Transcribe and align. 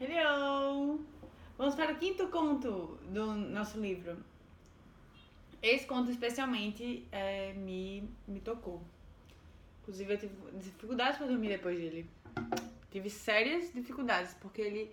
Hello! 0.00 0.98
Vamos 1.56 1.76
para 1.76 1.92
o 1.92 1.96
quinto 1.96 2.26
conto 2.26 2.98
do 3.08 3.26
nosso 3.32 3.78
livro. 3.78 4.16
Esse 5.62 5.86
conto 5.86 6.10
especialmente 6.10 7.06
é, 7.12 7.52
me, 7.52 8.10
me 8.26 8.40
tocou. 8.40 8.82
Inclusive 9.82 10.14
eu 10.14 10.18
tive 10.18 10.34
dificuldades 10.54 11.16
para 11.16 11.28
dormir 11.28 11.50
depois 11.50 11.78
dele. 11.78 12.10
Tive 12.90 13.08
sérias 13.08 13.72
dificuldades, 13.72 14.34
porque 14.34 14.62
ele 14.62 14.90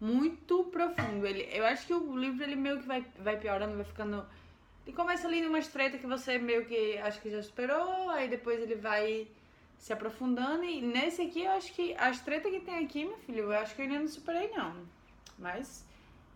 muito 0.00 0.64
profundo. 0.64 1.24
Ele, 1.24 1.48
eu 1.52 1.64
acho 1.64 1.86
que 1.86 1.94
o 1.94 2.16
livro 2.16 2.42
ele 2.42 2.56
meio 2.56 2.80
que 2.80 2.86
vai, 2.86 3.06
vai 3.20 3.38
piorando, 3.38 3.76
vai 3.76 3.84
ficando. 3.84 4.26
Ele 4.84 4.96
começa 4.96 5.28
ali 5.28 5.40
numa 5.40 5.60
estreita 5.60 5.98
que 5.98 6.06
você 6.06 6.36
meio 6.36 6.66
que 6.66 6.98
acho 6.98 7.20
que 7.20 7.30
já 7.30 7.40
superou, 7.40 8.10
aí 8.10 8.28
depois 8.28 8.60
ele 8.60 8.74
vai 8.74 9.28
se 9.78 9.92
aprofundando. 9.92 10.64
E 10.64 10.80
nesse 10.80 11.22
aqui 11.22 11.42
eu 11.42 11.52
acho 11.52 11.72
que 11.72 11.94
a 11.98 12.10
estreita 12.10 12.50
que 12.50 12.60
tem 12.60 12.84
aqui, 12.84 13.04
meu 13.04 13.18
filho, 13.18 13.44
eu 13.44 13.52
acho 13.52 13.74
que 13.74 13.82
eu 13.82 13.86
ainda 13.86 14.00
não 14.00 14.08
superei, 14.08 14.50
não. 14.50 14.74
Mas 15.38 15.86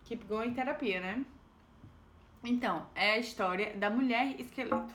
keep 0.05 0.25
going 0.25 0.53
terapia, 0.53 0.99
né? 0.99 1.25
Então, 2.43 2.87
é 2.95 3.11
a 3.11 3.17
história 3.17 3.75
da 3.77 3.89
mulher 3.89 4.39
esqueleto. 4.39 4.93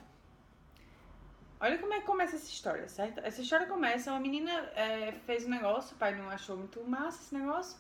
Olha 1.59 1.79
como 1.79 1.95
é 1.95 2.01
que 2.01 2.07
começa 2.07 2.37
essa 2.37 2.51
história, 2.51 2.89
certo? 2.89 3.21
Essa 3.21 3.41
história 3.41 3.67
começa, 3.67 4.11
uma 4.11 4.21
menina 4.21 4.53
é, 4.75 5.13
fez 5.25 5.47
um 5.47 5.49
negócio, 5.49 5.95
o 5.95 5.99
pai 5.99 6.15
não 6.15 6.29
achou 6.29 6.57
muito 6.57 6.85
massa 6.85 7.23
esse 7.23 7.35
negócio. 7.35 7.79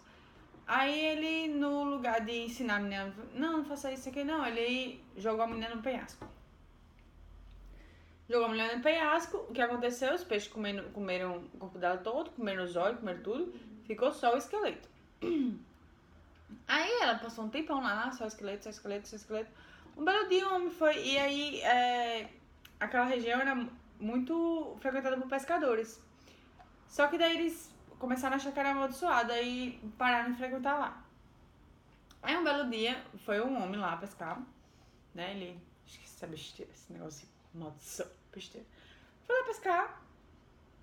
Aí 0.66 0.98
ele, 0.98 1.48
no 1.54 1.84
lugar 1.84 2.24
de 2.24 2.32
ensinar 2.44 2.76
a 2.76 2.80
menina, 2.80 3.14
não, 3.34 3.58
não 3.58 3.64
faça 3.64 3.92
isso 3.92 4.08
aqui 4.08 4.24
não, 4.24 4.46
ele 4.46 5.04
jogou 5.16 5.44
a 5.44 5.46
menina 5.46 5.74
no 5.74 5.82
penhasco. 5.82 6.26
Jogou 8.28 8.46
a 8.46 8.48
mulher 8.48 8.76
no 8.76 8.82
penhasco, 8.82 9.36
o 9.48 9.52
que 9.52 9.62
aconteceu? 9.62 10.14
Os 10.14 10.24
peixes 10.24 10.48
comeram, 10.48 10.90
comeram 10.90 11.36
o 11.36 11.58
corpo 11.58 11.78
dela 11.78 11.96
todo, 11.98 12.30
comeram 12.30 12.64
os 12.64 12.74
olhos, 12.74 12.98
comeram 12.98 13.22
tudo, 13.22 13.54
ficou 13.84 14.12
só 14.12 14.34
o 14.34 14.36
esqueleto. 14.36 14.88
Aí 16.66 16.92
ela 17.00 17.18
passou 17.18 17.44
um 17.44 17.48
tempão 17.48 17.80
lá, 17.82 18.10
só 18.12 18.26
esqueleto, 18.26 18.64
só 18.64 18.70
esqueleto, 18.70 19.08
só 19.08 19.16
esqueleto. 19.16 19.50
Um 19.96 20.04
belo 20.04 20.28
dia 20.28 20.46
um 20.48 20.54
homem 20.54 20.70
foi, 20.70 21.02
e 21.02 21.18
aí 21.18 21.60
é, 21.62 22.28
aquela 22.78 23.06
região 23.06 23.40
era 23.40 23.66
muito 23.98 24.76
frequentada 24.80 25.16
por 25.16 25.28
pescadores. 25.28 26.00
Só 26.86 27.06
que 27.08 27.16
daí 27.16 27.36
eles 27.36 27.72
começaram 27.98 28.34
a 28.34 28.36
achar 28.36 28.52
que 28.52 28.60
era 28.60 28.70
amaldiçoada 28.70 29.40
e 29.40 29.80
pararam 29.96 30.32
de 30.32 30.38
frequentar 30.38 30.78
lá. 30.78 31.04
Aí 32.22 32.36
um 32.36 32.44
belo 32.44 32.68
dia 32.68 33.02
foi 33.24 33.40
um 33.40 33.62
homem 33.62 33.78
lá 33.78 33.96
pescar, 33.96 34.42
né? 35.14 35.32
Ele. 35.32 35.60
Acho 35.86 36.00
que 36.00 36.04
essa 36.04 36.26
besteira, 36.26 36.72
esse 36.72 36.92
negócio 36.92 37.26
de 37.52 37.58
maldição, 37.58 38.06
besteira. 38.36 38.66
Foi 39.26 39.36
lá 39.36 39.46
pescar. 39.46 40.02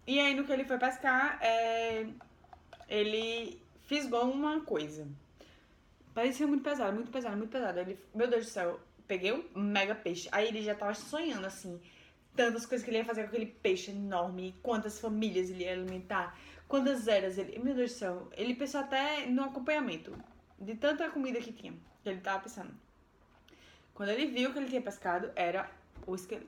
E 0.05 0.19
aí 0.19 0.35
no 0.35 0.43
que 0.43 0.51
ele 0.51 0.65
foi 0.65 0.77
pescar, 0.77 1.39
é, 1.41 2.05
ele 2.89 3.61
fisgou 3.83 4.29
uma 4.29 4.61
coisa. 4.61 5.07
Parecia 6.13 6.45
muito 6.45 6.63
pesado, 6.63 6.93
muito 6.93 7.11
pesado, 7.11 7.37
muito 7.37 7.51
pesado. 7.51 7.79
Ele, 7.79 7.97
meu 8.13 8.27
Deus 8.27 8.45
do 8.45 8.51
céu, 8.51 8.79
peguei 9.07 9.31
um 9.31 9.59
mega 9.59 9.95
peixe. 9.95 10.27
Aí 10.31 10.47
ele 10.47 10.61
já 10.61 10.75
tava 10.75 10.93
sonhando 10.93 11.45
assim, 11.45 11.79
tantas 12.35 12.65
coisas 12.65 12.83
que 12.83 12.91
ele 12.91 12.97
ia 12.97 13.05
fazer 13.05 13.23
com 13.23 13.29
aquele 13.29 13.45
peixe 13.45 13.91
enorme, 13.91 14.55
quantas 14.61 14.99
famílias 14.99 15.49
ele 15.49 15.63
ia 15.63 15.73
alimentar, 15.73 16.37
quantas 16.67 17.07
eras 17.07 17.37
ele. 17.37 17.57
Meu 17.59 17.73
Deus 17.73 17.91
do 17.91 17.97
céu, 17.97 18.29
ele 18.33 18.55
pensou 18.55 18.81
até 18.81 19.25
no 19.25 19.43
acompanhamento 19.43 20.15
de 20.59 20.75
tanta 20.75 21.09
comida 21.09 21.39
que 21.39 21.51
tinha, 21.51 21.73
que 22.03 22.09
ele 22.09 22.21
tava 22.21 22.43
pensando. 22.43 22.73
Quando 23.93 24.09
ele 24.09 24.27
viu 24.27 24.51
que 24.51 24.59
ele 24.59 24.69
tinha 24.69 24.81
pescado, 24.81 25.31
era 25.35 25.69
o 26.05 26.15
esqueleto. 26.15 26.47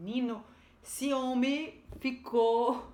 Menino, 0.00 0.42
esse 0.82 1.12
homem 1.12 1.84
ficou. 2.00 2.90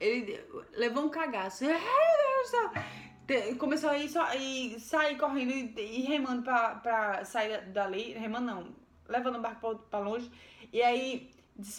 Ele 0.00 0.44
levou 0.72 1.04
um 1.04 1.08
cagaço. 1.08 1.64
Ai, 1.64 1.70
Deus 1.70 2.42
do 2.42 2.50
céu! 2.50 3.56
Começou 3.56 3.90
a 3.90 3.96
ir 3.96 4.08
só, 4.08 4.34
e 4.34 4.78
sair 4.80 5.16
correndo 5.16 5.52
e, 5.52 5.72
e 5.78 6.02
remando 6.02 6.42
pra, 6.42 6.74
pra 6.74 7.24
sair 7.24 7.64
dali. 7.66 8.14
Remando 8.14 8.46
não, 8.46 8.74
levando 9.08 9.36
o 9.36 9.40
barco 9.40 9.60
pra, 9.60 9.74
pra 9.76 9.98
longe. 10.00 10.28
E 10.72 10.82
aí, 10.82 11.30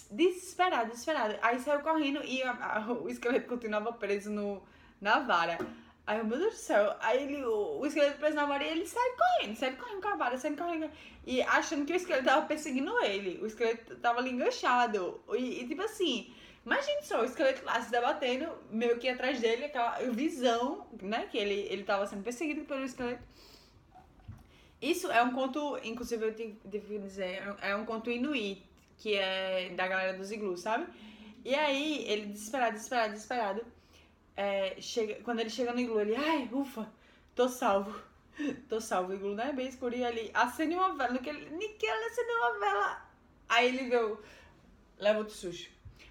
desesperado, 0.09 0.91
desesperado. 0.91 1.35
Aí 1.41 1.59
saiu 1.59 1.81
correndo 1.81 2.23
e 2.23 2.41
a, 2.41 2.51
a, 2.51 2.93
o 2.93 3.09
esqueleto 3.09 3.49
continuava 3.49 3.91
preso 3.91 4.31
no, 4.31 4.63
na 5.01 5.19
vara. 5.19 5.57
Aí, 6.07 6.23
meu 6.23 6.37
Deus 6.37 6.53
do 6.53 6.59
céu. 6.59 6.95
Aí 6.99 7.23
ele, 7.23 7.43
o, 7.43 7.79
o 7.79 7.85
esqueleto 7.85 8.19
preso 8.19 8.35
na 8.35 8.63
e 8.63 8.67
ele 8.67 8.85
sai 8.85 9.09
correndo, 9.17 9.55
sai 9.55 9.75
correndo 9.75 10.01
com 10.01 10.07
a 10.07 10.15
vara, 10.15 10.37
sai 10.37 10.55
correndo. 10.55 10.89
E 11.25 11.41
achando 11.41 11.85
que 11.85 11.93
o 11.93 11.95
esqueleto 11.95 12.25
tava 12.25 12.45
perseguindo 12.45 12.99
ele. 13.03 13.39
O 13.41 13.47
esqueleto 13.47 13.95
tava 13.95 14.19
ali 14.19 14.29
enganchado. 14.31 15.19
E, 15.33 15.61
e 15.61 15.67
tipo 15.67 15.81
assim, 15.81 16.31
imagine 16.63 17.01
só, 17.01 17.21
o 17.21 17.25
esqueleto 17.25 17.65
lá 17.65 17.81
se 17.81 17.89
debatendo, 17.89 18.47
meio 18.69 18.99
que 18.99 19.09
atrás 19.09 19.39
dele, 19.39 19.65
aquela 19.65 19.97
visão, 20.11 20.87
né? 21.01 21.27
Que 21.31 21.39
ele, 21.39 21.67
ele 21.71 21.83
tava 21.83 22.05
sendo 22.05 22.23
perseguido 22.23 22.65
pelo 22.65 22.83
esqueleto. 22.83 23.23
Isso 24.79 25.11
é 25.11 25.23
um 25.23 25.31
conto, 25.31 25.79
inclusive 25.83 26.23
eu 26.23 26.59
devo 26.65 26.99
dizer, 26.99 27.41
é 27.61 27.75
um 27.75 27.85
conto 27.85 28.11
inuit, 28.11 28.63
que 28.97 29.15
é 29.15 29.69
da 29.69 29.87
galera 29.87 30.15
dos 30.15 30.31
iglus, 30.31 30.61
sabe? 30.61 30.85
E 31.43 31.55
aí, 31.55 32.05
ele 32.07 32.27
desesperado, 32.27 32.73
desesperado, 32.73 33.13
desesperado 33.13 33.74
é, 34.35 34.79
chega, 34.81 35.15
quando 35.23 35.39
ele 35.39 35.49
chega 35.49 35.73
no 35.73 35.79
iglu, 35.79 35.99
ele, 35.99 36.15
ai, 36.15 36.49
ufa, 36.51 36.91
tô 37.33 37.47
salvo. 37.47 37.99
tô 38.67 38.81
salvo. 38.81 39.11
O 39.11 39.15
iglu 39.15 39.35
não 39.35 39.43
é 39.43 39.53
bem 39.53 39.67
escuro. 39.67 39.95
E 39.95 40.03
ele 40.03 40.31
acende 40.33 40.75
uma 40.75 40.93
vela. 40.93 41.13
No 41.13 41.19
que 41.19 41.29
ele, 41.29 41.49
Niquel 41.51 42.05
acende 42.05 42.31
uma 42.31 42.59
vela. 42.59 43.09
Aí 43.47 43.67
ele 43.67 43.89
viu, 43.89 44.19
leva 44.97 45.19
outro 45.19 45.33
susto. 45.33 45.69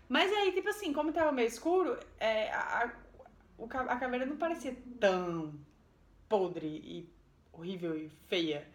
Mas 0.08 0.32
aí, 0.32 0.52
tipo 0.52 0.68
assim, 0.68 0.92
como 0.92 1.12
tava 1.12 1.32
meio 1.32 1.48
escuro, 1.48 1.98
é, 2.18 2.50
a, 2.52 2.92
a, 3.58 3.80
a 3.80 3.96
caveira 3.96 4.26
não 4.26 4.36
parecia 4.36 4.76
tão 5.00 5.54
podre 6.28 6.66
e 6.66 7.08
horrível 7.52 7.96
e 7.96 8.10
feia 8.28 8.66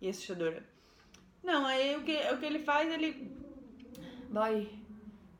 e 0.00 0.08
assustadora. 0.08 0.64
Não, 1.42 1.66
aí 1.66 1.96
o 1.96 2.02
que, 2.02 2.16
o 2.32 2.38
que 2.38 2.46
ele 2.46 2.60
faz, 2.60 2.90
ele. 2.90 3.30
Boy, 4.30 4.68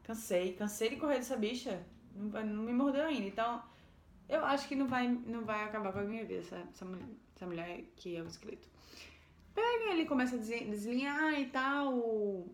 cansei, 0.02 0.52
cansei 0.54 0.90
de 0.90 0.96
correr 0.96 1.16
dessa 1.16 1.36
bicha. 1.36 1.84
Não, 2.14 2.46
não 2.46 2.62
me 2.62 2.72
mordeu 2.72 3.04
ainda. 3.04 3.26
Então, 3.26 3.62
eu 4.28 4.44
acho 4.44 4.66
que 4.68 4.74
não 4.74 4.86
vai, 4.86 5.08
não 5.08 5.44
vai 5.44 5.64
acabar 5.64 5.92
com 5.92 6.00
a 6.00 6.04
minha 6.04 6.24
vida, 6.24 6.40
essa, 6.40 6.56
essa, 6.56 6.84
mulher, 6.84 7.06
essa 7.34 7.46
mulher 7.46 7.84
que 7.96 8.16
é 8.16 8.22
o 8.22 8.26
esqueleto. 8.26 8.68
Pega 9.54 9.92
ele 9.92 10.06
começa 10.06 10.36
a 10.36 10.38
deslinhar 10.38 11.38
e 11.40 11.46
tal 11.46 12.46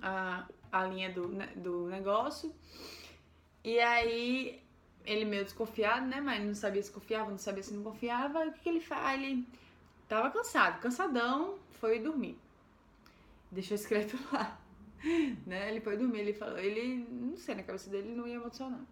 a, 0.00 0.46
a 0.70 0.84
linha 0.84 1.12
do, 1.12 1.28
do 1.56 1.86
negócio. 1.88 2.54
E 3.62 3.78
aí 3.78 4.62
ele 5.04 5.24
meio 5.24 5.44
desconfiado, 5.44 6.06
né? 6.06 6.20
Mas 6.20 6.42
não 6.44 6.54
sabia 6.54 6.82
se 6.82 6.90
confiava, 6.90 7.30
não 7.30 7.38
sabia 7.38 7.62
se 7.62 7.74
não 7.74 7.82
confiava. 7.82 8.46
O 8.46 8.52
que, 8.52 8.60
que 8.60 8.68
ele 8.68 8.80
faz? 8.80 9.20
Ele 9.20 9.46
tava 10.08 10.30
cansado, 10.30 10.80
cansadão, 10.80 11.58
foi 11.80 11.98
dormir. 11.98 12.38
Deixou 13.50 13.76
o 13.76 13.80
esqueleto 13.80 14.18
lá. 14.32 14.58
né? 15.46 15.70
Ele 15.70 15.80
foi 15.80 15.96
dormir, 15.96 16.20
ele 16.20 16.32
falou, 16.32 16.58
ele, 16.58 17.06
não 17.10 17.36
sei, 17.36 17.54
na 17.54 17.62
cabeça 17.62 17.90
dele 17.90 18.14
não 18.14 18.26
ia 18.26 18.34
emocionar. 18.34 18.84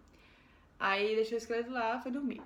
Aí 0.79 1.15
deixou 1.15 1.35
o 1.35 1.37
esqueleto 1.37 1.71
lá, 1.71 1.99
foi 1.99 2.11
dormir. 2.11 2.41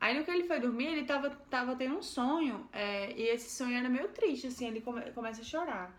Aí 0.00 0.16
no 0.16 0.24
que 0.24 0.30
ele 0.30 0.44
foi 0.44 0.60
dormir, 0.60 0.86
ele 0.86 1.04
tava, 1.04 1.30
tava 1.50 1.74
tendo 1.74 1.96
um 1.96 2.02
sonho, 2.02 2.68
é, 2.72 3.12
e 3.12 3.22
esse 3.22 3.50
sonho 3.50 3.76
era 3.76 3.88
meio 3.88 4.08
triste, 4.08 4.46
assim, 4.46 4.68
ele 4.68 4.80
come, 4.80 5.10
começa 5.10 5.40
a 5.40 5.44
chorar. 5.44 5.92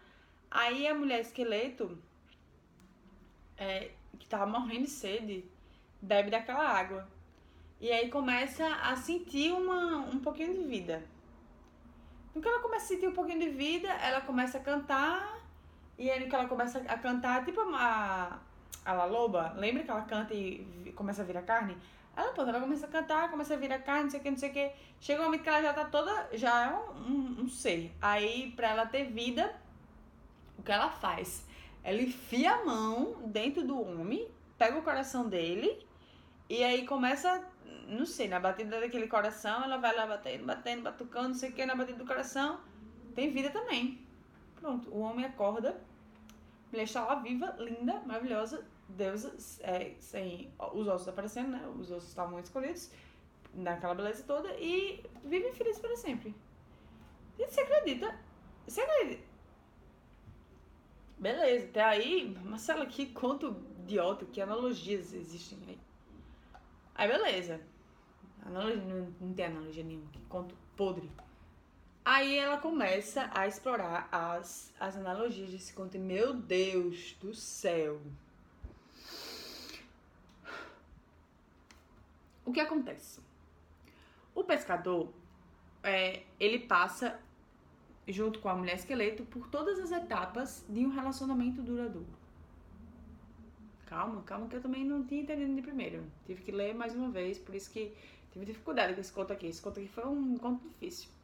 Aí 0.50 0.88
a 0.88 0.96
mulher 0.96 1.20
esqueleto, 1.20 1.98
é, 3.58 3.92
que 4.18 4.28
tava 4.28 4.46
morrendo 4.46 4.86
de 4.86 4.90
sede, 4.90 5.44
bebe 6.02 6.32
daquela 6.32 6.66
água. 6.66 7.08
E 7.80 7.92
aí 7.92 8.10
começa 8.10 8.66
a 8.66 8.96
sentir 8.96 9.52
uma, 9.52 9.98
um 9.98 10.20
pouquinho 10.20 10.54
de 10.54 10.64
vida. 10.64 11.04
No 12.34 12.42
que 12.42 12.48
ela 12.48 12.62
começa 12.62 12.86
a 12.86 12.88
sentir 12.88 13.08
um 13.08 13.14
pouquinho 13.14 13.40
de 13.40 13.50
vida, 13.50 13.90
ela 13.90 14.22
começa 14.22 14.58
a 14.58 14.62
cantar 14.62 15.39
e 16.00 16.10
aí 16.10 16.30
que 16.30 16.34
ela 16.34 16.48
começa 16.48 16.80
a 16.88 16.98
cantar, 16.98 17.44
tipo 17.44 17.60
a, 17.60 18.40
a 18.86 18.94
La 18.94 19.04
Loba, 19.04 19.54
lembra 19.58 19.84
que 19.84 19.92
ela 19.92 20.04
canta 20.04 20.34
e 20.34 20.94
começa 20.96 21.22
a 21.22 21.26
virar 21.26 21.42
carne? 21.42 21.78
Ela, 22.16 22.32
pô, 22.32 22.42
ela 22.44 22.62
começa 22.62 22.86
a 22.86 22.90
cantar, 22.90 23.30
começa 23.30 23.54
a 23.54 23.58
virar 23.58 23.80
carne, 23.80 24.04
não 24.04 24.10
sei 24.10 24.20
o 24.22 24.24
que, 24.24 24.32
não 24.32 24.38
sei 24.38 24.50
o 24.50 24.54
que. 24.54 24.72
Chega 25.02 25.22
um 25.22 25.26
momento 25.26 25.44
que 25.44 25.50
ela 25.50 25.62
já 25.62 25.74
tá 25.74 25.84
toda, 25.84 26.30
já 26.34 26.68
é 26.68 26.74
um, 26.74 27.02
um, 27.02 27.42
um 27.42 27.50
ser. 27.50 27.94
Aí, 28.02 28.54
pra 28.56 28.70
ela 28.70 28.86
ter 28.86 29.12
vida, 29.12 29.54
o 30.58 30.64
que 30.64 30.72
ela 30.72 30.90
faz? 30.90 31.46
Ela 31.84 32.02
enfia 32.02 32.54
a 32.54 32.66
mão 32.66 33.22
dentro 33.26 33.68
do 33.68 33.82
homem, 33.82 34.26
pega 34.58 34.80
o 34.80 34.82
coração 34.82 35.28
dele, 35.28 35.86
e 36.50 36.64
aí 36.64 36.86
começa, 36.86 37.46
não 37.90 38.06
sei, 38.06 38.30
na 38.30 38.40
batida 38.40 38.80
daquele 38.80 39.08
coração, 39.08 39.66
ela 39.66 39.78
vai 39.78 39.94
lá 39.94 40.08
batendo, 40.08 40.46
batendo, 40.46 40.84
batucando, 40.84 41.30
não 41.30 41.36
sei 41.36 41.50
o 41.50 41.54
que, 41.54 41.66
na 41.66 41.76
batida 41.76 41.98
do 41.98 42.06
coração, 42.06 42.60
tem 43.14 43.32
vida 43.32 43.50
também. 43.50 44.00
Pronto, 44.56 44.90
o 44.90 45.00
homem 45.00 45.26
acorda 45.26 45.89
está 46.78 47.06
lá 47.06 47.16
viva, 47.16 47.56
linda, 47.60 48.02
maravilhosa, 48.06 48.66
deusa, 48.88 49.36
é, 49.62 49.96
sem 50.00 50.52
os 50.74 50.88
ossos 50.88 51.08
aparecendo, 51.08 51.50
né? 51.50 51.68
Os 51.80 51.92
ossos 51.92 52.10
estavam 52.10 52.40
escolhidos 52.40 52.92
naquela 53.54 53.96
beleza 53.96 54.24
toda 54.24 54.54
e 54.60 55.04
vive 55.24 55.52
feliz 55.54 55.80
para 55.80 55.96
sempre. 55.96 56.36
E 57.38 57.46
você 57.46 57.62
acredita? 57.62 58.18
Você 58.68 58.82
acredita? 58.82 59.24
Beleza, 61.18 61.66
até 61.66 61.84
aí, 61.84 62.38
Marcela, 62.46 62.86
que 62.86 63.08
conto 63.08 63.56
idiota, 63.80 64.26
que 64.26 64.40
analogias 64.40 65.14
existem 65.14 65.58
aí. 65.68 65.80
Aí 66.96 67.08
beleza. 67.08 67.60
Analogia, 68.46 68.84
não, 68.84 69.14
não 69.20 69.34
tem 69.34 69.46
analogia 69.46 69.84
nenhuma, 69.84 70.10
que 70.12 70.22
conto 70.24 70.56
podre. 70.78 71.10
Aí 72.12 72.40
ela 72.40 72.58
começa 72.58 73.30
a 73.36 73.46
explorar 73.46 74.10
as, 74.12 74.74
as 74.80 74.98
analogias 74.98 75.52
desse 75.52 75.72
conto. 75.72 75.96
E, 75.96 76.00
meu 76.00 76.34
Deus 76.34 77.16
do 77.22 77.36
céu. 77.36 78.02
O 82.44 82.52
que 82.52 82.60
acontece? 82.60 83.22
O 84.34 84.44
pescador, 84.44 85.14
é, 85.84 86.24
ele 86.40 86.58
passa, 86.58 87.20
junto 88.08 88.40
com 88.40 88.50
a 88.50 88.56
mulher 88.56 88.78
esqueleto, 88.78 89.24
por 89.26 89.48
todas 89.48 89.78
as 89.80 89.92
etapas 89.92 90.66
de 90.68 90.84
um 90.84 90.90
relacionamento 90.90 91.62
duradouro. 91.62 92.10
Calma, 93.86 94.24
calma, 94.24 94.48
que 94.48 94.56
eu 94.56 94.62
também 94.62 94.84
não 94.84 95.06
tinha 95.06 95.22
entendido 95.22 95.54
de 95.54 95.62
primeiro. 95.62 96.04
Tive 96.26 96.42
que 96.42 96.52
ler 96.52 96.74
mais 96.74 96.96
uma 96.96 97.12
vez, 97.12 97.38
por 97.38 97.54
isso 97.54 97.70
que 97.70 97.94
tive 98.32 98.48
dificuldade 98.48 98.96
com 98.96 99.00
esse 99.00 99.14
conto 99.14 99.32
aqui. 99.32 99.46
Esse 99.46 99.62
conto 99.62 99.80
aqui 99.80 99.88
foi 99.88 100.08
um 100.08 100.40
conto 100.40 100.68
difícil. 100.68 101.19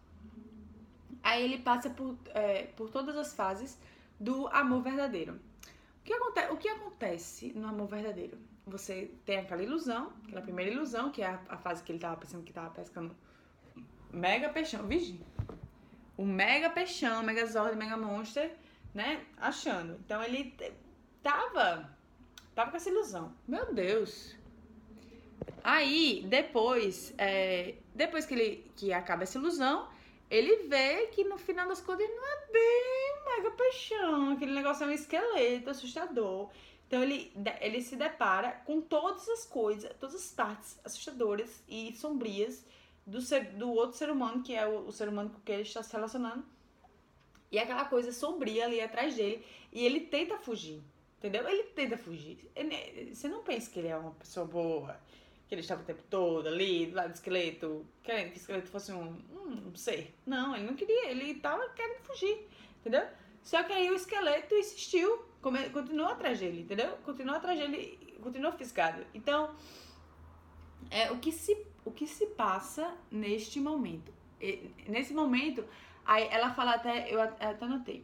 Aí 1.26 1.44
ele 1.44 1.58
passa 1.58 1.90
por, 1.90 2.16
é, 2.34 2.68
por 2.78 2.90
todas 2.90 3.16
as 3.18 3.34
fases 3.34 3.78
do 4.20 4.48
amor 4.50 4.82
verdadeiro. 4.82 5.34
O 5.34 6.04
que, 6.04 6.14
acontece, 6.14 6.54
o 6.54 6.58
que 6.58 6.70
acontece 6.70 7.54
no 7.54 7.68
amor 7.68 7.88
verdadeiro? 7.88 8.38
Você 8.68 9.12
tem 9.26 9.40
aquela 9.40 9.64
ilusão, 9.64 10.14
aquela 10.26 10.42
primeira 10.42 10.72
ilusão, 10.72 11.12
que 11.12 11.22
é 11.22 11.28
a, 11.28 11.40
a 11.50 11.58
fase 11.58 11.84
que 11.84 11.92
ele 11.92 12.00
tava 12.00 12.18
pensando 12.18 12.44
que 12.44 12.54
tava 12.54 12.70
pescando 12.70 13.16
mega 14.12 14.50
peixão, 14.50 14.88
vigi. 14.88 15.20
Um 16.18 16.26
mega 16.26 16.70
peixão, 16.70 17.24
mega 17.24 17.46
zord, 17.46 17.76
mega 17.76 17.98
monster, 17.98 18.56
né? 18.94 19.26
Achando. 19.38 19.98
Então 20.06 20.24
ele 20.24 20.56
tava 21.22 21.96
Tava 22.56 22.72
com 22.72 22.78
essa 22.78 22.90
ilusão. 22.90 23.34
Meu 23.46 23.74
Deus. 23.74 24.34
Aí, 25.62 26.26
depois, 26.30 27.14
é, 27.18 27.76
depois 27.94 28.26
que 28.26 28.34
ele 28.34 28.72
que 28.78 28.94
acaba 28.94 29.24
essa 29.24 29.38
ilusão, 29.38 29.90
ele 30.30 30.68
vê 30.68 31.08
que 31.08 31.24
no 31.24 31.38
final 31.38 31.68
das 31.68 31.82
contas 31.82 32.08
ele 32.08 32.16
não 32.16 32.28
é 32.28 32.48
bem 32.52 33.16
mega 33.26 33.52
peixão. 33.52 34.32
Aquele 34.32 34.54
negócio 34.54 34.84
é 34.84 34.88
um 34.88 34.92
esqueleto 34.92 35.70
assustador. 35.70 36.50
Então 36.88 37.02
ele, 37.02 37.32
ele 37.62 37.82
se 37.82 37.96
depara 37.96 38.52
com 38.66 38.80
todas 38.82 39.28
as 39.30 39.46
coisas, 39.46 39.92
todas 40.00 40.16
as 40.16 40.32
partes 40.32 40.80
assustadoras 40.84 41.64
e 41.68 41.96
sombrias 41.96 42.66
do, 43.06 43.22
ser, 43.22 43.46
do 43.54 43.72
outro 43.72 43.98
ser 43.98 44.10
humano, 44.10 44.44
que 44.44 44.54
é 44.54 44.68
o, 44.68 44.88
o 44.88 44.92
ser 44.92 45.10
humano 45.10 45.30
com 45.30 45.40
quem 45.42 45.56
ele 45.56 45.64
está 45.64 45.82
se 45.82 45.92
relacionando. 45.94 46.46
E 47.52 47.60
aquela 47.60 47.86
coisa 47.86 48.12
sombria 48.12 48.66
ali 48.66 48.82
atrás 48.82 49.16
dele. 49.16 49.46
E 49.72 49.86
ele 49.86 50.02
tenta 50.02 50.38
fugir. 50.38 50.84
Entendeu? 51.18 51.48
Ele 51.48 51.64
tenta 51.64 51.98
fugir. 51.98 52.52
Ele, 52.56 53.16
você 53.16 53.28
não 53.28 53.44
pensa 53.44 53.70
que 53.70 53.80
ele 53.80 53.88
é 53.88 53.98
uma 53.98 54.12
pessoa 54.12 54.46
boa, 54.46 55.00
que 55.48 55.54
ele 55.54 55.62
estava 55.62 55.82
o 55.82 55.86
tempo 55.86 56.02
todo 56.10 56.48
ali, 56.48 56.88
do 56.88 56.96
lado 56.96 57.10
do 57.10 57.16
esqueleto, 57.16 57.86
querendo 58.04 58.32
que 58.32 58.38
o 58.38 58.42
esqueleto 58.42 58.70
fosse 58.70 58.92
um, 58.92 59.18
um 59.32 59.76
ser. 59.76 60.14
Não, 60.26 60.56
ele 60.56 60.66
não 60.66 60.76
queria, 60.76 61.10
ele 61.10 61.32
estava 61.32 61.70
querendo 61.70 62.02
fugir, 62.02 62.48
entendeu? 62.80 63.06
Só 63.44 63.62
que 63.64 63.72
aí 63.72 63.90
o 63.92 63.96
esqueleto 63.96 64.56
insistiu, 64.56 65.24
continuou 65.42 66.10
atrás 66.10 66.40
dele, 66.40 66.62
entendeu? 66.62 66.98
Continuou 67.04 67.38
atrás 67.38 67.60
dele, 67.60 68.18
continuou 68.22 68.52
fisgado. 68.54 69.06
Então, 69.14 69.56
é, 70.90 71.12
o, 71.12 71.20
que 71.20 71.32
se, 71.32 71.56
o 71.84 71.92
que 71.92 72.08
se 72.08 72.26
passa 72.28 72.96
neste 73.12 73.60
momento? 73.60 74.12
E, 74.42 74.72
nesse 74.88 75.14
momento, 75.14 75.64
aí 76.04 76.28
ela 76.32 76.54
fala 76.54 76.74
até, 76.74 77.14
eu 77.14 77.22
até 77.22 77.56
anotei. 77.64 78.04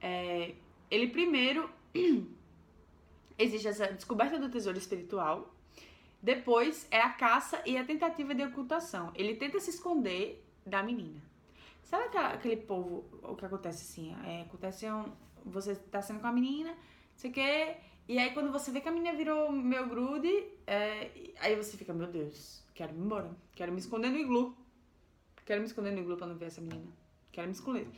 É, 0.00 0.54
ele 0.90 1.06
primeiro 1.06 1.70
existe 3.38 3.68
essa 3.68 3.86
descoberta 3.92 4.38
do 4.38 4.48
tesouro 4.48 4.76
espiritual. 4.76 5.54
Depois 6.22 6.86
é 6.90 7.00
a 7.00 7.08
caça 7.10 7.60
e 7.66 7.76
a 7.76 7.84
tentativa 7.84 8.32
de 8.32 8.44
ocultação. 8.44 9.10
Ele 9.14 9.34
tenta 9.34 9.58
se 9.58 9.70
esconder 9.70 10.46
da 10.64 10.80
menina. 10.80 11.20
Sabe 11.82 12.04
aquela, 12.04 12.28
aquele 12.28 12.56
povo, 12.56 13.04
o 13.22 13.34
que 13.34 13.44
acontece 13.44 13.82
assim? 13.82 14.14
É, 14.24 14.42
acontece 14.42 14.88
um, 14.88 15.12
você 15.44 15.74
tá 15.74 16.00
sendo 16.00 16.20
com 16.20 16.28
a 16.28 16.32
menina, 16.32 16.74
você 17.14 17.28
quer. 17.28 17.82
E 18.08 18.18
aí 18.18 18.32
quando 18.32 18.52
você 18.52 18.70
vê 18.70 18.80
que 18.80 18.88
a 18.88 18.92
menina 18.92 19.16
virou 19.16 19.50
meu 19.50 19.88
grude, 19.88 20.46
é, 20.64 21.10
aí 21.40 21.56
você 21.56 21.76
fica, 21.76 21.92
meu 21.92 22.06
Deus, 22.06 22.64
quero 22.72 22.94
ir 22.94 22.98
embora. 22.98 23.30
Quero 23.56 23.72
me 23.72 23.80
esconder 23.80 24.10
no 24.10 24.18
iglu. 24.18 24.56
Quero 25.44 25.60
me 25.60 25.66
esconder 25.66 25.90
no 25.90 25.98
iglu 25.98 26.16
pra 26.16 26.28
não 26.28 26.36
ver 26.36 26.46
essa 26.46 26.60
menina. 26.60 26.92
Quero 27.32 27.48
me 27.48 27.52
esconder. 27.52 27.88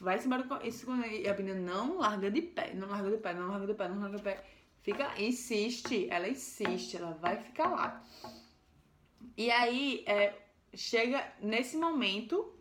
Vai-se 0.00 0.26
embora 0.26 0.44
com 0.44 0.64
isso. 0.64 0.86
E 1.06 1.28
a 1.28 1.34
menina 1.34 1.58
não 1.58 1.98
larga 1.98 2.30
de 2.30 2.40
pé, 2.40 2.72
não 2.72 2.88
larga 2.88 3.10
de 3.10 3.16
pé, 3.18 3.34
não 3.34 3.48
larga 3.48 3.66
de 3.66 3.74
pé, 3.74 3.88
não 3.88 3.98
larga 3.98 4.16
de 4.16 4.22
pé. 4.22 4.44
Fica, 4.84 5.20
insiste, 5.20 6.06
ela 6.08 6.28
insiste, 6.28 6.96
ela 6.96 7.10
vai 7.14 7.36
ficar 7.36 7.68
lá. 7.68 8.04
E 9.36 9.50
aí, 9.50 10.04
é, 10.06 10.32
chega 10.74 11.26
nesse 11.40 11.76
momento 11.76 12.54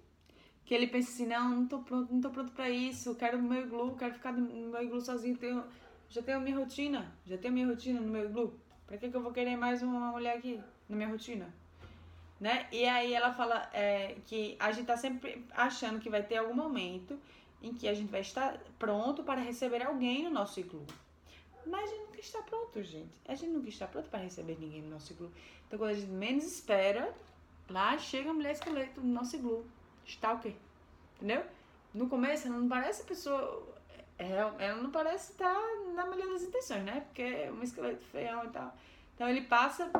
que 0.65 0.73
ele 0.73 0.87
pensa 0.87 1.11
assim, 1.11 1.27
não, 1.27 1.49
não 1.49 1.67
tô 1.67 1.79
pronto, 1.79 2.11
não 2.11 2.21
tô 2.21 2.31
pronto 2.31 2.51
pra 2.53 2.67
isso, 2.69 3.13
quero 3.13 3.39
meu 3.39 3.61
iglu, 3.61 3.95
quero 3.95 4.15
ficar 4.15 4.31
no 4.31 4.71
meu 4.71 4.81
iglu 4.81 4.99
sozinho, 5.01 5.37
tenho, 5.37 5.63
já 6.09 6.23
tenho 6.23 6.41
minha 6.41 6.57
rotina, 6.57 7.13
já 7.27 7.37
tenho 7.37 7.53
minha 7.53 7.67
rotina 7.67 7.99
no 7.99 8.07
meu 8.07 8.25
iglu. 8.25 8.59
Pra 8.87 8.97
que, 8.97 9.09
que 9.11 9.15
eu 9.15 9.21
vou 9.21 9.31
querer 9.31 9.55
mais 9.55 9.83
uma 9.83 10.11
mulher 10.11 10.37
aqui 10.37 10.59
na 10.89 10.95
minha 10.95 11.09
rotina? 11.09 11.53
né? 12.43 12.67
E 12.73 12.83
aí 12.85 13.13
ela 13.13 13.33
fala 13.33 13.69
é, 13.71 14.17
que 14.25 14.57
a 14.59 14.69
gente 14.73 14.85
tá 14.85 14.97
sempre 14.97 15.45
achando 15.51 16.01
que 16.01 16.09
vai 16.09 16.21
ter 16.21 16.35
algum 16.35 16.53
momento 16.53 17.17
em 17.61 17.73
que 17.73 17.87
a 17.87 17.93
gente 17.93 18.11
vai 18.11 18.19
estar 18.19 18.59
pronto 18.77 19.23
para 19.23 19.39
receber 19.39 19.81
alguém 19.81 20.23
no 20.23 20.29
nosso 20.29 20.59
iglu. 20.59 20.85
Mas 21.65 21.83
a 21.83 21.93
gente 21.93 22.05
nunca 22.05 22.19
está 22.19 22.41
pronto, 22.41 22.83
gente. 22.83 23.11
A 23.27 23.35
gente 23.35 23.51
nunca 23.51 23.69
está 23.69 23.87
pronto 23.87 24.09
para 24.09 24.19
receber 24.19 24.57
ninguém 24.59 24.81
no 24.81 24.91
nosso 24.91 25.13
iglu. 25.13 25.31
Então, 25.67 25.79
quando 25.79 25.91
a 25.91 25.93
gente 25.93 26.11
menos 26.11 26.45
espera, 26.45 27.13
lá 27.69 27.97
chega 27.97 28.29
a 28.29 28.33
mulher 28.33 28.51
esqueleto 28.51 29.01
no 29.01 29.13
nosso 29.13 29.35
iglu. 29.35 29.65
Stalker. 30.05 30.53
Entendeu? 31.15 31.43
No 31.93 32.09
começo, 32.09 32.47
ela 32.47 32.57
não 32.57 32.67
parece 32.67 33.03
pessoa. 33.03 33.67
É, 34.17 34.31
ela 34.59 34.81
não 34.81 34.91
parece 34.91 35.31
estar 35.31 35.59
na 35.93 36.05
melhor 36.05 36.27
das 36.29 36.43
intenções, 36.43 36.83
né? 36.83 37.01
Porque 37.01 37.21
é 37.21 37.51
um 37.51 37.63
esqueleto 37.63 38.03
feião 38.05 38.45
e 38.45 38.49
tal. 38.49 38.75
Então, 39.15 39.29
ele 39.29 39.41
passa 39.41 39.91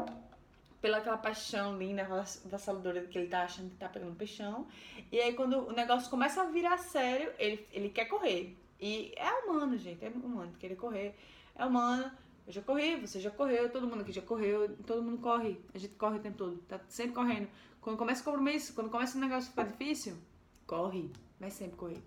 pela 0.83 0.97
aquela 0.97 1.17
paixão 1.17 1.77
linda, 1.77 2.03
vassaladora 2.43 2.99
que 3.07 3.17
ele 3.17 3.29
tá 3.29 3.43
achando 3.43 3.69
que 3.69 3.77
tá 3.77 3.87
pegando 3.87 4.17
peixão. 4.17 4.67
E 5.09 5.17
aí 5.17 5.33
quando 5.33 5.69
o 5.69 5.71
negócio 5.71 6.09
começa 6.09 6.41
a 6.41 6.45
virar 6.45 6.77
sério, 6.77 7.31
ele, 7.39 7.65
ele 7.71 7.87
quer 7.87 8.03
correr. 8.03 8.53
E 8.81 9.13
é 9.15 9.31
humano, 9.31 9.77
gente, 9.77 10.03
é 10.03 10.09
humano 10.09 10.51
querer 10.59 10.75
correr. 10.75 11.15
É 11.55 11.65
humano. 11.65 12.11
Eu 12.45 12.51
já 12.51 12.61
corri, 12.61 12.97
você 12.97 13.19
já 13.19 13.31
correu, 13.31 13.71
todo 13.71 13.87
mundo 13.87 14.01
aqui 14.01 14.11
já 14.11 14.21
correu, 14.21 14.75
todo 14.85 15.01
mundo 15.01 15.19
corre. 15.19 15.59
A 15.73 15.77
gente 15.77 15.95
corre 15.95 16.17
o 16.17 16.21
tempo 16.21 16.37
todo, 16.37 16.57
tá 16.67 16.79
sempre 16.89 17.13
correndo. 17.13 17.47
Quando 17.79 17.97
começa 17.97 18.21
o 18.21 18.25
compromisso, 18.25 18.73
quando 18.73 18.89
começa 18.89 19.17
o 19.17 19.21
negócio 19.21 19.49
ficar 19.49 19.63
difícil, 19.63 20.17
corre. 20.67 21.09
Vai 21.39 21.49
sempre 21.49 21.77
correr. 21.77 22.03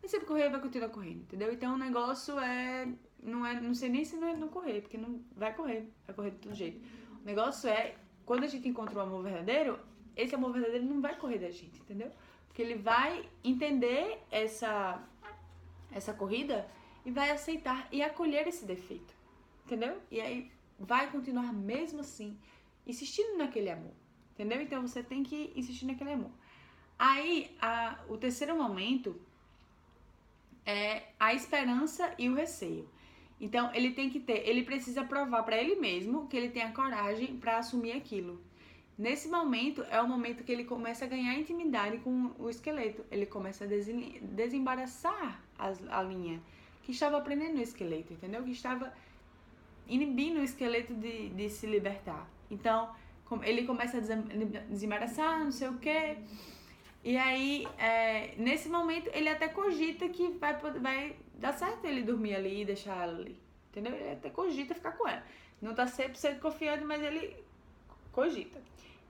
Vai 0.00 0.08
sempre 0.08 0.26
correr, 0.26 0.50
vai 0.50 0.60
continuar 0.60 0.88
correndo, 0.88 1.22
entendeu? 1.22 1.52
Então 1.52 1.74
o 1.74 1.78
negócio 1.78 2.38
é. 2.38 2.88
Não, 3.22 3.46
é, 3.46 3.60
não 3.60 3.72
sei 3.74 3.88
nem 3.88 4.04
se 4.04 4.16
não 4.16 4.28
é 4.28 4.36
não 4.36 4.48
correr, 4.48 4.80
porque 4.80 4.98
não 4.98 5.20
vai 5.36 5.54
correr, 5.54 5.88
vai 6.06 6.14
correr 6.14 6.30
de 6.30 6.38
todo 6.38 6.54
jeito. 6.54 6.80
O 7.22 7.24
negócio 7.24 7.68
é 7.68 7.94
quando 8.26 8.42
a 8.42 8.48
gente 8.48 8.68
encontra 8.68 8.98
o 8.98 9.00
amor 9.00 9.22
verdadeiro, 9.22 9.78
esse 10.16 10.34
amor 10.34 10.52
verdadeiro 10.52 10.84
não 10.84 11.00
vai 11.00 11.16
correr 11.16 11.38
da 11.38 11.50
gente, 11.50 11.80
entendeu? 11.80 12.10
Porque 12.48 12.60
ele 12.60 12.74
vai 12.74 13.28
entender 13.44 14.18
essa, 14.30 15.00
essa 15.92 16.12
corrida 16.12 16.66
e 17.04 17.10
vai 17.10 17.30
aceitar 17.30 17.88
e 17.90 18.02
acolher 18.02 18.46
esse 18.46 18.64
defeito, 18.64 19.14
entendeu? 19.64 20.00
E 20.10 20.20
aí 20.20 20.50
vai 20.78 21.10
continuar 21.10 21.52
mesmo 21.52 22.00
assim, 22.00 22.36
insistindo 22.86 23.36
naquele 23.36 23.70
amor, 23.70 23.94
entendeu? 24.32 24.60
Então 24.60 24.82
você 24.82 25.02
tem 25.02 25.22
que 25.22 25.52
insistir 25.54 25.86
naquele 25.86 26.12
amor. 26.12 26.30
Aí, 26.98 27.50
a, 27.60 27.98
o 28.08 28.16
terceiro 28.16 28.56
momento 28.56 29.20
é 30.64 31.02
a 31.18 31.34
esperança 31.34 32.14
e 32.16 32.28
o 32.28 32.34
receio. 32.34 32.88
Então, 33.40 33.74
ele 33.74 33.90
tem 33.90 34.08
que 34.08 34.20
ter, 34.20 34.48
ele 34.48 34.62
precisa 34.62 35.02
provar 35.02 35.42
para 35.42 35.60
ele 35.60 35.74
mesmo 35.74 36.28
que 36.28 36.36
ele 36.36 36.50
tem 36.50 36.62
a 36.62 36.70
coragem 36.70 37.36
para 37.38 37.58
assumir 37.58 37.92
aquilo. 37.92 38.40
Nesse 38.96 39.28
momento 39.28 39.82
é 39.90 40.00
o 40.00 40.06
momento 40.06 40.44
que 40.44 40.52
ele 40.52 40.62
começa 40.62 41.04
a 41.04 41.08
ganhar 41.08 41.34
intimidade 41.36 41.98
com 41.98 42.30
o 42.38 42.48
esqueleto. 42.48 43.04
Ele 43.10 43.26
começa 43.26 43.64
a 43.64 43.68
desembaraçar 43.68 45.42
a 45.58 46.02
linha 46.04 46.40
que 46.82 46.92
estava 46.92 47.20
prendendo 47.20 47.58
o 47.58 47.62
esqueleto, 47.62 48.12
entendeu? 48.12 48.42
Que 48.42 48.50
estava 48.50 48.92
inibindo 49.88 50.40
o 50.40 50.44
esqueleto 50.44 50.94
de, 50.94 51.30
de 51.30 51.48
se 51.48 51.66
libertar. 51.66 52.28
Então, 52.50 52.94
ele 53.42 53.64
começa 53.64 53.98
a 53.98 54.00
desembaraçar, 54.68 55.44
não 55.44 55.52
sei 55.52 55.68
o 55.68 55.78
quê. 55.78 56.18
E 57.04 57.16
aí, 57.16 57.66
é, 57.78 58.34
nesse 58.36 58.68
momento, 58.68 59.10
ele 59.12 59.28
até 59.28 59.48
cogita 59.48 60.08
que 60.08 60.28
vai, 60.32 60.54
vai 60.54 61.16
dar 61.34 61.52
certo 61.52 61.84
ele 61.84 62.02
dormir 62.02 62.34
ali 62.34 62.62
e 62.62 62.64
deixar 62.64 63.02
ela 63.02 63.18
ali. 63.18 63.36
Entendeu? 63.70 63.94
Ele 63.94 64.12
até 64.12 64.30
cogita 64.30 64.74
ficar 64.74 64.92
com 64.92 65.08
ela. 65.08 65.24
Não 65.60 65.74
tá 65.74 65.86
100% 65.86 66.38
confiante, 66.40 66.84
mas 66.84 67.02
ele 67.02 67.36
cogita. 68.12 68.60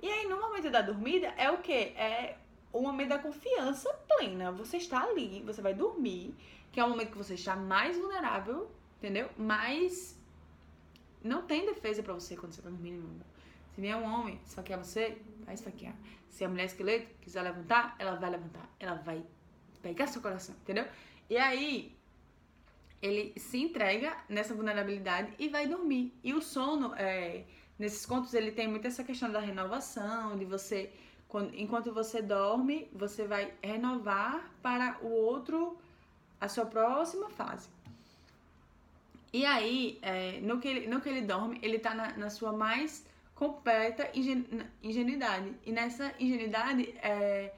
E 0.00 0.08
aí, 0.08 0.26
no 0.26 0.40
momento 0.40 0.70
da 0.70 0.82
dormida, 0.82 1.28
é 1.36 1.50
o 1.50 1.58
quê? 1.58 1.92
É 1.96 2.36
o 2.72 2.80
momento 2.80 3.10
da 3.10 3.18
confiança 3.18 3.92
plena. 4.08 4.50
Você 4.52 4.78
está 4.78 5.02
ali, 5.02 5.42
você 5.42 5.60
vai 5.60 5.74
dormir, 5.74 6.34
que 6.70 6.80
é 6.80 6.84
o 6.84 6.88
momento 6.88 7.10
que 7.12 7.18
você 7.18 7.34
está 7.34 7.54
mais 7.54 7.96
vulnerável, 7.96 8.70
entendeu? 8.98 9.28
Mas 9.36 10.18
não 11.22 11.42
tem 11.42 11.66
defesa 11.66 12.02
para 12.02 12.14
você 12.14 12.36
quando 12.36 12.52
você 12.52 12.62
tá 12.62 12.70
dormindo. 12.70 13.24
Se 13.74 13.80
vier 13.80 13.96
um 13.96 14.04
homem 14.04 14.40
esfaquear 14.44 14.82
você, 14.82 15.18
vai 15.44 15.54
esfaquear. 15.54 15.94
Se 16.28 16.44
a 16.44 16.48
mulher 16.48 16.64
esqueleto 16.64 17.14
quiser 17.20 17.42
levantar, 17.42 17.94
ela 17.98 18.16
vai 18.16 18.30
levantar. 18.30 18.68
Ela 18.78 18.94
vai 18.94 19.24
pegar 19.82 20.06
seu 20.06 20.22
coração, 20.22 20.54
entendeu? 20.62 20.86
E 21.28 21.36
aí, 21.36 21.96
ele 23.00 23.38
se 23.38 23.58
entrega 23.58 24.16
nessa 24.28 24.54
vulnerabilidade 24.54 25.32
e 25.38 25.48
vai 25.48 25.66
dormir. 25.66 26.12
E 26.22 26.32
o 26.32 26.40
sono, 26.40 26.94
é, 26.94 27.44
nesses 27.78 28.06
contos, 28.06 28.32
ele 28.34 28.52
tem 28.52 28.68
muito 28.68 28.86
essa 28.86 29.02
questão 29.02 29.30
da 29.30 29.40
renovação, 29.40 30.36
de 30.36 30.44
você, 30.44 30.92
quando, 31.32 31.54
enquanto 31.54 31.90
você 31.94 32.20
dorme, 32.20 32.90
você 32.92 33.26
vai 33.26 33.54
renovar 33.62 34.52
para 34.60 34.98
o 35.00 35.10
outro, 35.10 35.78
a 36.38 36.46
sua 36.46 36.66
próxima 36.66 37.30
fase. 37.30 37.70
E 39.32 39.46
aí, 39.46 39.98
é, 40.02 40.40
no, 40.42 40.60
que 40.60 40.68
ele, 40.68 40.86
no 40.88 41.00
que 41.00 41.08
ele 41.08 41.22
dorme, 41.22 41.58
ele 41.62 41.78
tá 41.78 41.94
na, 41.94 42.12
na 42.18 42.28
sua 42.28 42.52
mais 42.52 43.06
completa 43.34 44.10
ingenuidade. 44.82 45.54
E 45.64 45.72
nessa 45.72 46.12
ingenuidade 46.20 46.90
é 47.02 47.54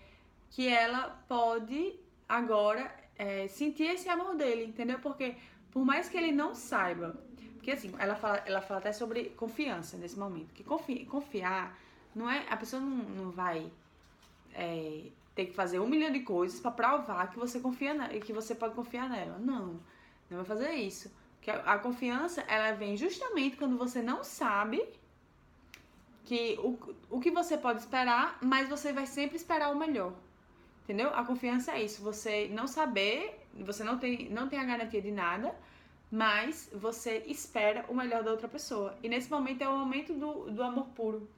que 0.50 0.68
ela 0.68 1.20
pode 1.26 1.98
agora 2.28 2.94
é, 3.18 3.48
sentir 3.48 3.88
esse 3.94 4.08
amor 4.08 4.36
dele, 4.36 4.66
entendeu? 4.66 5.00
Porque 5.00 5.34
por 5.72 5.84
mais 5.84 6.08
que 6.08 6.16
ele 6.16 6.30
não 6.30 6.54
saiba, 6.54 7.16
porque 7.56 7.72
assim, 7.72 7.92
ela 7.98 8.14
fala, 8.14 8.40
ela 8.46 8.60
fala 8.60 8.78
até 8.78 8.92
sobre 8.92 9.30
confiança 9.30 9.96
nesse 9.96 10.16
momento, 10.16 10.54
que 10.54 10.62
confi, 10.62 11.04
confiar 11.06 11.76
não 12.14 12.30
é, 12.30 12.46
a 12.48 12.56
pessoa 12.56 12.80
não, 12.80 12.96
não 12.96 13.30
vai 13.30 13.70
é, 14.54 15.06
ter 15.34 15.46
que 15.46 15.52
fazer 15.52 15.80
um 15.80 15.86
milhão 15.86 16.12
de 16.12 16.20
coisas 16.20 16.60
para 16.60 16.70
provar 16.70 17.30
que 17.30 17.38
você 17.38 17.58
confia 17.60 17.92
na, 17.92 18.08
que 18.08 18.32
você 18.32 18.54
pode 18.54 18.74
confiar 18.74 19.08
nela. 19.08 19.38
Não, 19.38 19.80
não 20.30 20.38
vai 20.38 20.44
fazer 20.44 20.72
isso. 20.72 21.12
Que 21.40 21.50
a, 21.50 21.56
a 21.74 21.78
confiança 21.78 22.42
ela 22.42 22.72
vem 22.72 22.96
justamente 22.96 23.56
quando 23.56 23.76
você 23.76 24.00
não 24.00 24.22
sabe 24.22 24.82
que 26.24 26.58
o, 26.62 26.78
o 27.10 27.20
que 27.20 27.30
você 27.30 27.58
pode 27.58 27.80
esperar, 27.80 28.38
mas 28.42 28.68
você 28.68 28.92
vai 28.92 29.06
sempre 29.06 29.36
esperar 29.36 29.70
o 29.70 29.78
melhor. 29.78 30.14
Entendeu? 30.84 31.10
A 31.14 31.24
confiança 31.24 31.72
é 31.72 31.82
isso, 31.82 32.02
você 32.02 32.48
não 32.48 32.66
saber, 32.66 33.40
você 33.54 33.82
não 33.82 33.98
tem, 33.98 34.28
não 34.28 34.48
tem 34.48 34.58
a 34.58 34.64
garantia 34.64 35.00
de 35.00 35.10
nada, 35.10 35.54
mas 36.10 36.70
você 36.72 37.24
espera 37.26 37.86
o 37.88 37.94
melhor 37.94 38.22
da 38.22 38.30
outra 38.30 38.48
pessoa. 38.48 38.96
E 39.02 39.08
nesse 39.08 39.30
momento 39.30 39.62
é 39.62 39.68
o 39.68 39.78
momento 39.78 40.12
do, 40.12 40.50
do 40.50 40.62
amor 40.62 40.86
puro. 40.88 41.28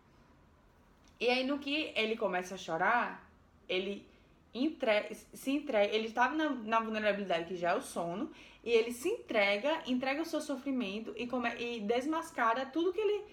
E 1.18 1.28
aí 1.28 1.44
no 1.44 1.58
que 1.58 1.92
ele 1.94 2.16
começa 2.16 2.54
a 2.54 2.58
chorar, 2.58 3.28
ele 3.68 4.06
entre, 4.54 5.14
se 5.32 5.50
entrega, 5.50 5.94
ele 5.94 6.08
estava 6.08 6.35
na, 6.35 6.50
na, 6.50 6.80
vulnerabilidade 6.80 7.46
que 7.46 7.56
já 7.56 7.70
é 7.70 7.75
o 7.75 7.82
sono, 7.82 8.30
e 8.64 8.70
ele 8.70 8.92
se 8.92 9.08
entrega, 9.08 9.82
entrega 9.87 10.23
o 10.23 10.25
seu 10.25 10.40
sofrimento 10.40 11.12
e, 11.16 11.26
come, 11.26 11.50
e 11.56 11.80
desmascara 11.80 12.66
tudo 12.66 12.92
que 12.92 13.00
ele 13.00 13.25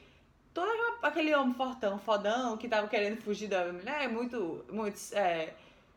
todo 0.53 0.69
aquele 1.01 1.33
homem 1.33 1.53
fortão, 1.55 1.97
fodão, 1.97 2.57
que 2.57 2.67
tava 2.67 2.87
querendo 2.87 3.19
fugir 3.21 3.47
da 3.47 3.73
mulher, 3.73 4.07
muito, 4.07 4.63
muito 4.71 4.99
é, 5.13 5.53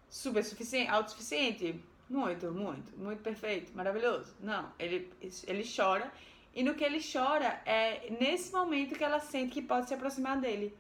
super 0.09 0.43
suficiente, 0.43 0.91
autossuficiente. 0.91 1.79
Muito, 2.09 2.53
muito, 2.53 2.97
muito 2.97 3.21
perfeito, 3.21 3.77
maravilhoso. 3.77 4.33
Não, 4.41 4.73
ele, 4.79 5.13
ele 5.47 5.65
chora. 5.65 6.11
E 6.55 6.63
no 6.63 6.75
que 6.75 6.85
ele 6.85 7.01
chora, 7.01 7.61
é 7.67 8.09
nesse 8.21 8.53
momento 8.53 8.95
que 8.95 9.05
ela 9.05 9.19
sente 9.19 9.53
que 9.53 9.61
pode 9.61 9.89
se 9.89 9.95
aproximar 9.95 10.41
dele. 10.41 10.73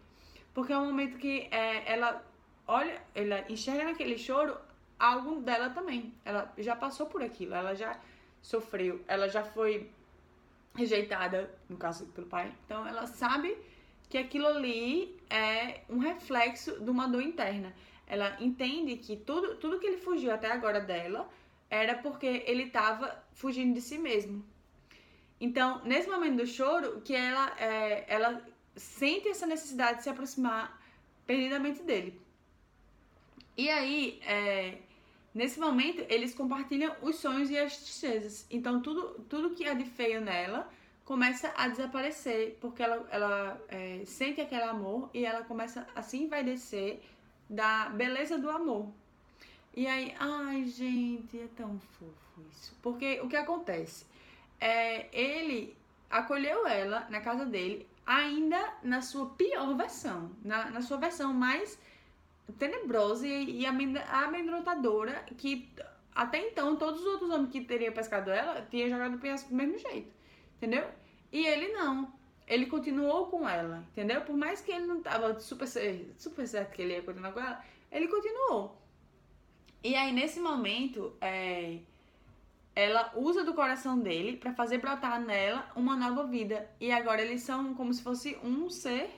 Porque 0.56 0.72
é 0.72 0.78
um 0.78 0.86
momento 0.86 1.18
que 1.18 1.48
é, 1.50 1.92
ela 1.92 2.24
olha, 2.66 3.02
ela 3.14 3.44
enxerga 3.46 3.84
naquele 3.84 4.16
choro 4.16 4.56
algo 4.98 5.42
dela 5.42 5.68
também. 5.68 6.14
Ela 6.24 6.50
já 6.56 6.74
passou 6.74 7.04
por 7.04 7.22
aquilo, 7.22 7.54
ela 7.54 7.74
já 7.74 8.00
sofreu, 8.40 9.04
ela 9.06 9.28
já 9.28 9.44
foi 9.44 9.90
rejeitada, 10.74 11.54
no 11.68 11.76
caso 11.76 12.06
pelo 12.06 12.26
pai. 12.26 12.54
Então 12.64 12.86
ela 12.86 13.06
sabe 13.06 13.54
que 14.08 14.16
aquilo 14.16 14.46
ali 14.46 15.20
é 15.28 15.82
um 15.90 15.98
reflexo 15.98 16.80
de 16.80 16.90
uma 16.90 17.06
dor 17.06 17.20
interna. 17.20 17.74
Ela 18.06 18.34
entende 18.40 18.96
que 18.96 19.14
tudo, 19.14 19.56
tudo 19.56 19.78
que 19.78 19.86
ele 19.86 19.98
fugiu 19.98 20.32
até 20.32 20.50
agora 20.50 20.80
dela 20.80 21.28
era 21.68 21.96
porque 21.98 22.44
ele 22.46 22.62
estava 22.62 23.22
fugindo 23.34 23.74
de 23.74 23.82
si 23.82 23.98
mesmo. 23.98 24.42
Então, 25.38 25.84
nesse 25.84 26.08
momento 26.08 26.38
do 26.38 26.46
choro, 26.46 27.02
que 27.02 27.14
ela, 27.14 27.54
é, 27.58 28.06
ela 28.08 28.42
sente 28.76 29.28
essa 29.28 29.46
necessidade 29.46 29.98
de 29.98 30.04
se 30.04 30.10
aproximar 30.10 30.80
perdidamente 31.26 31.82
dele. 31.82 32.20
E 33.56 33.70
aí, 33.70 34.20
é, 34.24 34.78
nesse 35.34 35.58
momento, 35.58 36.04
eles 36.08 36.34
compartilham 36.34 36.94
os 37.02 37.16
sonhos 37.16 37.50
e 37.50 37.58
as 37.58 37.76
tristezas. 37.76 38.46
Então, 38.50 38.80
tudo, 38.80 39.24
tudo 39.28 39.54
que 39.54 39.64
é 39.64 39.74
de 39.74 39.84
feio 39.84 40.20
nela 40.20 40.70
começa 41.04 41.52
a 41.56 41.68
desaparecer, 41.68 42.58
porque 42.60 42.82
ela, 42.82 43.06
ela 43.10 43.64
é, 43.68 44.02
sente 44.04 44.40
aquele 44.40 44.64
amor 44.64 45.08
e 45.14 45.24
ela 45.24 45.42
começa, 45.44 45.86
assim 45.94 46.28
vai 46.28 46.44
descer 46.44 47.02
da 47.48 47.88
beleza 47.88 48.36
do 48.36 48.50
amor. 48.50 48.88
E 49.74 49.86
aí, 49.86 50.14
ai 50.18 50.64
gente, 50.64 51.38
é 51.38 51.48
tão 51.56 51.78
fofo 51.78 52.42
isso. 52.50 52.74
Porque 52.82 53.20
o 53.20 53.28
que 53.28 53.36
acontece? 53.36 54.04
É, 54.60 55.06
ele 55.12 55.76
acolheu 56.18 56.66
ela 56.66 57.06
na 57.10 57.20
casa 57.20 57.44
dele, 57.44 57.88
ainda 58.04 58.74
na 58.82 59.02
sua 59.02 59.30
pior 59.30 59.76
versão, 59.76 60.30
na, 60.44 60.70
na 60.70 60.80
sua 60.80 60.96
versão 60.96 61.32
mais 61.32 61.78
tenebrosa 62.58 63.26
e, 63.26 63.62
e 63.62 63.66
amedrontadora, 63.66 65.24
que 65.36 65.68
até 66.14 66.48
então 66.48 66.76
todos 66.76 67.00
os 67.00 67.06
outros 67.06 67.30
homens 67.30 67.50
que 67.50 67.60
teriam 67.60 67.92
pescado 67.92 68.30
ela 68.30 68.66
tinham 68.70 68.88
jogado 68.88 69.16
o 69.16 69.18
penhasco 69.18 69.50
do 69.50 69.54
mesmo 69.54 69.78
jeito. 69.78 70.12
Entendeu? 70.56 70.88
E 71.30 71.44
ele 71.46 71.68
não. 71.72 72.12
Ele 72.46 72.66
continuou 72.66 73.26
com 73.26 73.48
ela, 73.48 73.84
entendeu? 73.90 74.20
Por 74.22 74.36
mais 74.36 74.60
que 74.60 74.70
ele 74.70 74.86
não 74.86 75.02
tava 75.02 75.38
super, 75.40 75.66
super 76.16 76.46
certo 76.46 76.72
que 76.72 76.82
ele 76.82 76.94
ia 76.94 77.02
continuar 77.02 77.32
com 77.32 77.40
ela, 77.40 77.62
ele 77.90 78.06
continuou. 78.06 78.80
E 79.82 79.94
aí, 79.96 80.12
nesse 80.12 80.40
momento, 80.40 81.14
é, 81.20 81.78
ela 82.76 83.10
usa 83.16 83.42
do 83.42 83.54
coração 83.54 83.98
dele 83.98 84.36
para 84.36 84.52
fazer 84.52 84.76
brotar 84.78 85.18
nela 85.18 85.66
uma 85.74 85.96
nova 85.96 86.24
vida. 86.24 86.68
E 86.78 86.92
agora 86.92 87.22
eles 87.22 87.40
são 87.40 87.74
como 87.74 87.92
se 87.94 88.02
fosse 88.02 88.38
um 88.44 88.68
ser 88.68 89.08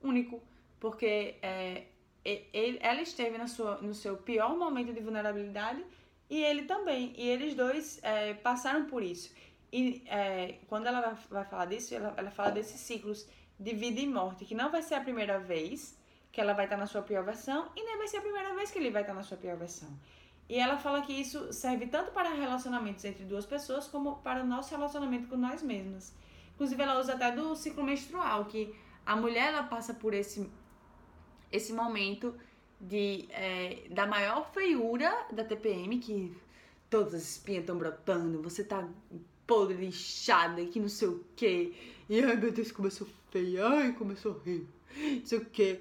único. 0.00 0.40
Porque 0.78 1.34
é, 1.42 1.86
ele, 2.24 2.78
ela 2.80 3.02
esteve 3.02 3.36
na 3.36 3.48
sua, 3.48 3.78
no 3.82 3.92
seu 3.92 4.16
pior 4.16 4.56
momento 4.56 4.92
de 4.92 5.00
vulnerabilidade 5.00 5.84
e 6.30 6.44
ele 6.44 6.62
também. 6.62 7.12
E 7.16 7.28
eles 7.28 7.56
dois 7.56 7.98
é, 8.04 8.34
passaram 8.34 8.86
por 8.86 9.02
isso. 9.02 9.34
E 9.72 10.04
é, 10.06 10.58
quando 10.68 10.86
ela 10.86 11.18
vai, 11.28 11.44
falar 11.44 11.64
disso, 11.64 11.92
ela, 11.96 12.14
ela 12.16 12.30
fala 12.30 12.52
desses 12.52 12.80
ciclos 12.80 13.28
de 13.58 13.74
vida 13.74 14.00
e 14.00 14.06
morte, 14.06 14.44
que 14.44 14.54
não 14.54 14.70
vai 14.70 14.82
ser 14.82 14.94
a 14.94 15.00
primeira 15.00 15.40
vez 15.40 15.98
que 16.30 16.40
ela 16.40 16.52
vai 16.52 16.66
estar 16.66 16.76
na 16.76 16.86
sua 16.86 17.02
pior 17.02 17.24
versão 17.24 17.68
e 17.76 17.84
nem 17.84 17.98
vai 17.98 18.06
ser 18.06 18.18
a 18.18 18.20
primeira 18.20 18.54
vez 18.54 18.70
que 18.70 18.78
ele 18.78 18.90
vai 18.90 19.02
estar 19.02 19.12
na 19.12 19.22
sua 19.24 19.36
pior 19.36 19.56
versão. 19.56 19.88
E 20.48 20.58
ela 20.58 20.76
fala 20.76 21.02
que 21.02 21.12
isso 21.12 21.52
serve 21.52 21.86
tanto 21.86 22.10
para 22.10 22.34
relacionamentos 22.34 23.04
entre 23.04 23.24
duas 23.24 23.46
pessoas 23.46 23.86
como 23.86 24.16
para 24.16 24.42
o 24.42 24.46
nosso 24.46 24.70
relacionamento 24.74 25.28
com 25.28 25.36
nós 25.36 25.62
mesmas. 25.62 26.14
Inclusive, 26.54 26.82
ela 26.82 26.98
usa 26.98 27.14
até 27.14 27.32
do 27.32 27.54
ciclo 27.56 27.82
menstrual, 27.82 28.44
que 28.44 28.74
a 29.06 29.16
mulher 29.16 29.48
ela 29.48 29.62
passa 29.62 29.94
por 29.94 30.12
esse, 30.12 30.50
esse 31.50 31.72
momento 31.72 32.34
de, 32.80 33.26
é, 33.30 33.86
da 33.90 34.06
maior 34.06 34.52
feiura 34.52 35.26
da 35.32 35.44
TPM, 35.44 35.98
que 35.98 36.36
todas 36.90 37.14
as 37.14 37.22
espinhas 37.22 37.62
estão 37.62 37.78
brotando, 37.78 38.42
você 38.42 38.62
tá 38.62 38.86
podre, 39.46 39.76
lixada, 39.76 40.64
que 40.66 40.78
não 40.78 40.88
sei 40.88 41.08
o 41.08 41.24
quê. 41.34 41.72
E 42.08 42.20
ai 42.20 42.36
meu 42.36 42.52
Deus, 42.52 42.70
como 42.72 42.88
eu 42.88 42.92
sou 42.92 43.06
feia, 43.30 43.66
ai 43.66 43.92
como 43.92 44.12
eu 44.12 44.16
não 44.34 45.24
sei 45.24 45.38
o 45.38 45.44
quê. 45.46 45.80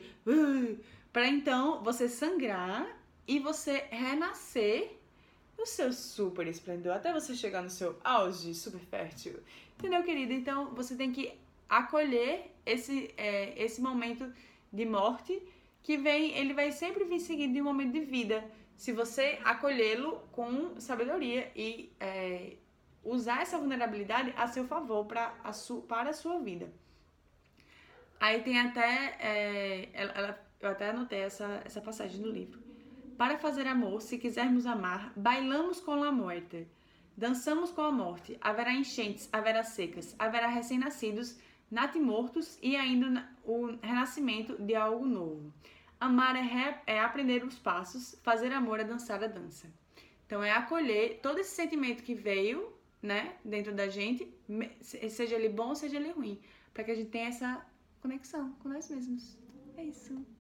Para 1.11 1.27
então 1.27 1.83
você 1.83 2.07
sangrar 2.07 3.00
e 3.27 3.39
você 3.39 3.85
renascer 3.89 4.97
no 5.57 5.65
seu 5.65 5.93
super 5.93 6.47
esplendor, 6.47 6.93
até 6.93 7.13
você 7.13 7.35
chegar 7.35 7.61
no 7.61 7.69
seu 7.69 7.99
auge 8.03 8.53
super 8.53 8.79
fértil. 8.79 9.39
Entendeu, 9.77 10.03
querida? 10.03 10.33
Então 10.33 10.73
você 10.73 10.95
tem 10.95 11.11
que 11.11 11.33
acolher 11.69 12.51
esse, 12.65 13.13
é, 13.17 13.53
esse 13.61 13.81
momento 13.81 14.31
de 14.71 14.85
morte 14.85 15.41
que 15.83 15.97
vem, 15.97 16.35
ele 16.37 16.53
vai 16.53 16.71
sempre 16.71 17.03
vir 17.03 17.19
seguido 17.19 17.53
de 17.53 17.61
um 17.61 17.65
momento 17.65 17.93
de 17.93 18.01
vida. 18.01 18.43
Se 18.75 18.91
você 18.91 19.39
acolhê-lo 19.43 20.19
com 20.31 20.79
sabedoria 20.79 21.51
e 21.55 21.91
é, 21.99 22.57
usar 23.03 23.41
essa 23.41 23.57
vulnerabilidade 23.57 24.33
a 24.35 24.47
seu 24.47 24.65
favor 24.67 25.05
pra, 25.05 25.35
a 25.43 25.53
su, 25.53 25.81
para 25.81 26.09
a 26.09 26.13
sua 26.13 26.39
vida. 26.39 26.71
Aí 28.19 28.41
tem 28.43 28.59
até. 28.59 29.17
É, 29.19 29.89
ela, 29.93 30.11
ela, 30.13 30.47
eu 30.59 30.69
até 30.69 30.89
anotei 30.89 31.19
essa, 31.19 31.61
essa 31.65 31.81
passagem 31.81 32.21
no 32.21 32.29
livro. 32.29 32.70
Para 33.21 33.37
fazer 33.37 33.67
amor, 33.67 34.01
se 34.01 34.17
quisermos 34.17 34.65
amar, 34.65 35.13
bailamos 35.15 35.79
com 35.79 36.03
a 36.03 36.11
morte. 36.11 36.67
Dançamos 37.15 37.69
com 37.69 37.81
a 37.81 37.91
morte. 37.91 38.35
Haverá 38.41 38.73
enchentes, 38.73 39.29
haverá 39.31 39.63
secas, 39.63 40.15
haverá 40.17 40.47
recém-nascidos, 40.47 41.37
natimortos 41.69 42.57
e 42.63 42.75
ainda 42.75 43.29
o 43.45 43.77
renascimento 43.79 44.59
de 44.59 44.73
algo 44.73 45.05
novo. 45.05 45.53
Amar 45.99 46.35
é, 46.35 46.41
re, 46.41 46.75
é 46.87 46.99
aprender 46.99 47.43
os 47.43 47.59
passos, 47.59 48.19
fazer 48.23 48.51
amor 48.51 48.79
é 48.79 48.83
dançar 48.83 49.23
a 49.23 49.27
dança. 49.27 49.71
Então 50.25 50.43
é 50.43 50.49
acolher 50.49 51.19
todo 51.21 51.37
esse 51.37 51.51
sentimento 51.51 52.01
que 52.01 52.15
veio 52.15 52.73
né, 53.03 53.35
dentro 53.45 53.71
da 53.71 53.87
gente, 53.87 54.33
seja 54.81 55.35
ele 55.35 55.49
bom 55.49 55.75
seja 55.75 55.97
ele 55.97 56.09
ruim, 56.09 56.41
para 56.73 56.83
que 56.83 56.89
a 56.89 56.95
gente 56.95 57.11
tenha 57.11 57.27
essa 57.27 57.63
conexão 58.01 58.51
com 58.53 58.67
nós 58.67 58.89
mesmos. 58.89 59.37
É 59.77 59.83
isso. 59.83 60.25